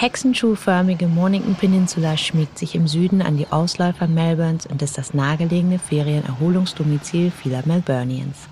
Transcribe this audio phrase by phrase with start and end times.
[0.00, 5.80] hexenschuhförmige Mornington Peninsula schmiegt sich im Süden an die Ausläufer Melbournes und ist das nahegelegene
[5.80, 8.48] Ferienerholungsdomizil vieler Melburnians.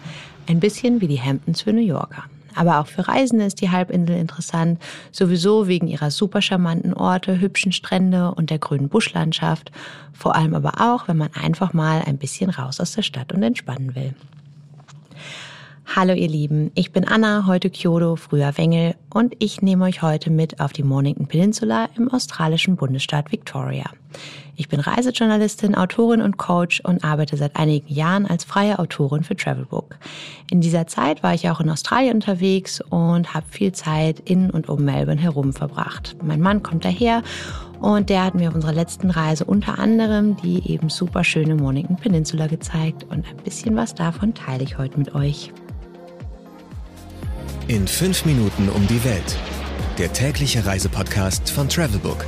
[0.49, 2.25] Ein bisschen wie die Hamptons für New Yorker.
[2.57, 4.83] Aber auch für Reisende ist die Halbinsel interessant,
[5.13, 9.71] sowieso wegen ihrer super charmanten Orte, hübschen Strände und der grünen Buschlandschaft,
[10.13, 13.45] vor allem aber auch, wenn man einfach mal ein bisschen raus aus der Stadt und
[13.45, 14.15] entspannen will.
[15.95, 20.31] Hallo ihr Lieben, ich bin Anna, heute Kyoto, früher Wengel und ich nehme euch heute
[20.31, 23.85] mit auf die Mornington Peninsula im australischen Bundesstaat Victoria.
[24.57, 29.37] Ich bin Reisejournalistin, Autorin und Coach und arbeite seit einigen Jahren als freie Autorin für
[29.37, 29.97] Travelbook.
[30.51, 34.69] In dieser Zeit war ich auch in Australien unterwegs und habe viel Zeit in und
[34.69, 36.17] um Melbourne herum verbracht.
[36.23, 37.23] Mein Mann kommt daher
[37.81, 41.97] und der hat mir auf unserer letzten Reise unter anderem die eben super schöne Mornington
[41.97, 45.53] Peninsula gezeigt und ein bisschen was davon teile ich heute mit euch.
[47.69, 49.37] In fünf Minuten um die Welt.
[49.99, 52.25] Der tägliche Reisepodcast von Travelbook.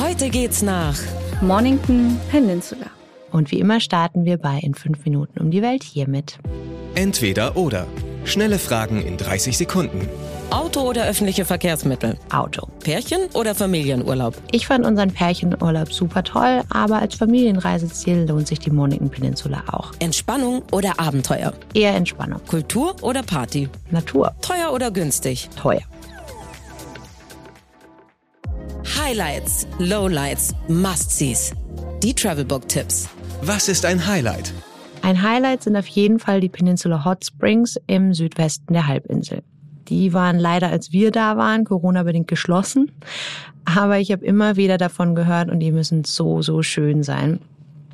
[0.00, 0.98] Heute geht's nach
[1.40, 2.86] Mornington Peninsula.
[3.30, 6.40] Und wie immer starten wir bei In fünf Minuten um die Welt hiermit.
[6.96, 7.86] Entweder oder.
[8.24, 10.08] Schnelle Fragen in 30 Sekunden.
[10.50, 12.16] Auto oder öffentliche Verkehrsmittel?
[12.30, 12.68] Auto.
[12.82, 14.34] Pärchen oder Familienurlaub?
[14.50, 19.92] Ich fand unseren Pärchenurlaub super toll, aber als Familienreiseziel lohnt sich die Mornington Peninsula auch.
[19.98, 21.52] Entspannung oder Abenteuer?
[21.74, 22.40] Eher Entspannung.
[22.46, 23.68] Kultur oder Party?
[23.90, 24.34] Natur.
[24.40, 25.50] Teuer oder günstig?
[25.54, 25.82] Teuer.
[28.98, 31.52] Highlights, Lowlights, Must-Sees.
[32.02, 33.08] Die Travelbook-Tipps.
[33.42, 34.54] Was ist ein Highlight?
[35.02, 39.42] Ein Highlight sind auf jeden Fall die Peninsula Hot Springs im Südwesten der Halbinsel.
[39.88, 42.90] Die waren leider, als wir da waren, Corona-bedingt geschlossen.
[43.64, 47.40] Aber ich habe immer wieder davon gehört und die müssen so, so schön sein.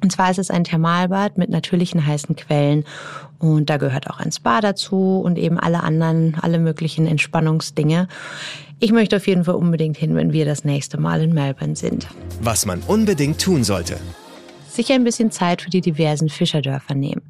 [0.02, 2.84] Und zwar ist es ein Thermalbad mit natürlichen heißen Quellen.
[3.38, 8.08] Und da gehört auch ein Spa dazu und eben alle anderen, alle möglichen Entspannungsdinge.
[8.80, 12.06] Ich möchte auf jeden Fall unbedingt hin, wenn wir das nächste Mal in Melbourne sind.
[12.42, 13.98] Was man unbedingt tun sollte
[14.74, 17.22] sicher ein bisschen Zeit für die diversen Fischerdörfer nehmen.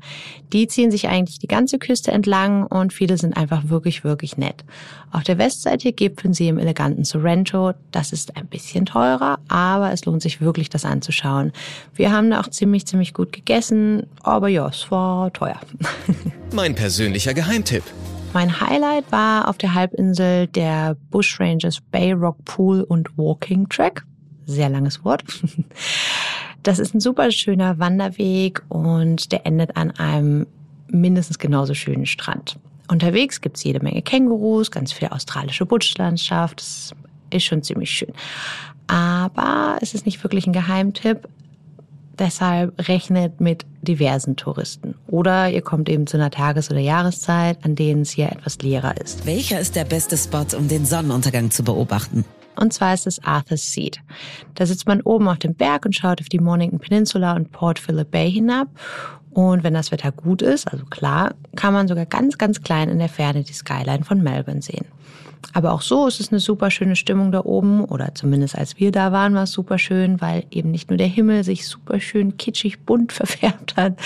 [0.52, 4.64] Die ziehen sich eigentlich die ganze Küste entlang und viele sind einfach wirklich, wirklich nett.
[5.10, 7.72] Auf der Westseite gipfeln sie im eleganten Sorrento.
[7.92, 11.52] Das ist ein bisschen teurer, aber es lohnt sich wirklich, das anzuschauen.
[11.94, 15.60] Wir haben da auch ziemlich, ziemlich gut gegessen, aber ja, es war teuer.
[16.52, 17.84] Mein persönlicher Geheimtipp.
[18.32, 24.04] Mein Highlight war auf der Halbinsel der Bushrangers Bay Rock Pool und Walking Track.
[24.44, 25.22] Sehr langes Wort.
[26.64, 30.46] Das ist ein super schöner Wanderweg und der endet an einem
[30.88, 32.58] mindestens genauso schönen Strand.
[32.88, 36.60] Unterwegs gibt's jede Menge Kängurus, ganz viel australische Buschlandschaft.
[36.60, 36.94] Das
[37.30, 38.12] ist schon ziemlich schön.
[38.86, 41.28] Aber es ist nicht wirklich ein Geheimtipp.
[42.18, 44.94] Deshalb rechnet mit diversen Touristen.
[45.06, 48.96] Oder ihr kommt eben zu einer Tages- oder Jahreszeit, an denen es hier etwas leerer
[49.02, 49.26] ist.
[49.26, 52.24] Welcher ist der beste Spot, um den Sonnenuntergang zu beobachten?
[52.56, 54.00] Und zwar ist es Arthur's Seat.
[54.54, 57.78] Da sitzt man oben auf dem Berg und schaut auf die Mornington Peninsula und Port
[57.78, 58.68] Phillip Bay hinab.
[59.30, 63.00] Und wenn das Wetter gut ist, also klar, kann man sogar ganz, ganz klein in
[63.00, 64.86] der Ferne die Skyline von Melbourne sehen.
[65.52, 68.92] Aber auch so ist es eine super schöne Stimmung da oben, oder zumindest als wir
[68.92, 72.36] da waren, war es super schön, weil eben nicht nur der Himmel sich super schön
[72.36, 73.98] kitschig bunt verfärbt hat,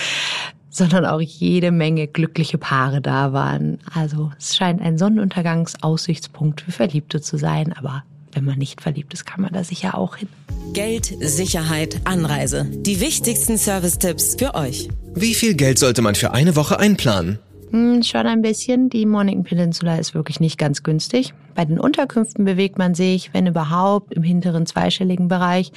[0.69, 3.79] sondern auch jede Menge glückliche Paare da waren.
[3.93, 9.25] Also es scheint ein Sonnenuntergangsaussichtspunkt für Verliebte zu sein, aber wenn man nicht verliebt ist,
[9.25, 10.29] kann man da sicher auch hin.
[10.73, 12.65] Geld, Sicherheit, Anreise.
[12.69, 14.87] Die wichtigsten Service-Tipps für euch.
[15.15, 17.39] Wie viel Geld sollte man für eine Woche einplanen?
[17.71, 18.89] Hm, schon ein bisschen.
[18.89, 21.33] Die Mornington Peninsula ist wirklich nicht ganz günstig.
[21.55, 25.71] Bei den Unterkünften bewegt man sich, wenn überhaupt, im hinteren zweistelligen Bereich.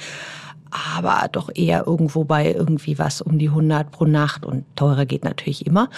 [0.95, 5.23] Aber doch eher irgendwo bei irgendwie was um die 100 pro Nacht und teurer geht
[5.23, 5.89] natürlich immer.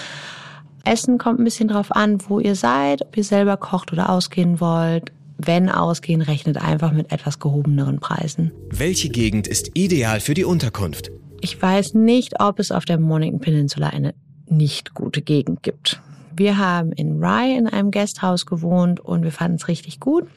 [0.83, 4.59] Essen kommt ein bisschen drauf an, wo ihr seid, ob ihr selber kocht oder ausgehen
[4.59, 8.51] wollt wenn ausgehen, rechnet einfach mit etwas gehobeneren Preisen.
[8.69, 11.11] Welche Gegend ist ideal für die Unterkunft?
[11.41, 14.13] Ich weiß nicht, ob es auf der Mornington Peninsula eine
[14.47, 15.99] nicht gute Gegend gibt.
[16.35, 20.27] Wir haben in Rye in einem Gasthaus gewohnt und wir fanden es richtig gut.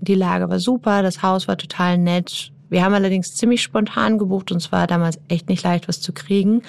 [0.00, 2.50] Die Lage war super, das Haus war total nett.
[2.68, 6.12] Wir haben allerdings ziemlich spontan gebucht und es war damals echt nicht leicht, was zu
[6.12, 6.62] kriegen.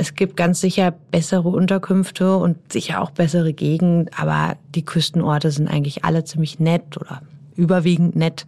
[0.00, 5.68] Es gibt ganz sicher bessere Unterkünfte und sicher auch bessere Gegend, aber die Küstenorte sind
[5.68, 7.20] eigentlich alle ziemlich nett oder
[7.54, 8.46] überwiegend nett.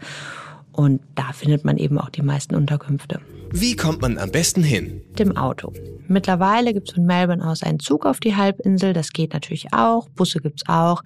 [0.73, 3.21] Und da findet man eben auch die meisten Unterkünfte.
[3.51, 5.03] Wie kommt man am besten hin?
[5.19, 5.75] Dem Auto.
[6.09, 8.95] Mittlerweile gibt es von Melbourne aus einen Zug auf die Halbinsel.
[8.95, 10.09] Das geht natürlich auch.
[10.09, 11.03] Busse gibt's auch.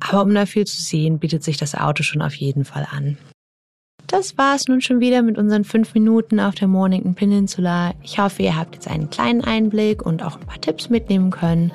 [0.00, 3.18] Aber um da viel zu sehen, bietet sich das Auto schon auf jeden Fall an.
[4.16, 7.94] Das war es nun schon wieder mit unseren fünf Minuten auf der Mornington Peninsula.
[8.04, 11.72] Ich hoffe, ihr habt jetzt einen kleinen Einblick und auch ein paar Tipps mitnehmen können.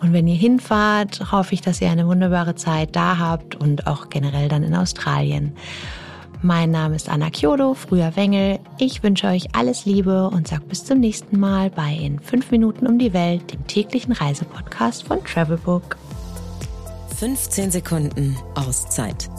[0.00, 4.10] Und wenn ihr hinfahrt, hoffe ich, dass ihr eine wunderbare Zeit da habt und auch
[4.10, 5.52] generell dann in Australien.
[6.42, 8.58] Mein Name ist Anna Kyodo, früher Wengel.
[8.78, 12.88] Ich wünsche euch alles Liebe und sag bis zum nächsten Mal bei In 5 Minuten
[12.88, 15.96] um die Welt, dem täglichen Reisepodcast von Travelbook.
[17.16, 19.30] 15 Sekunden Auszeit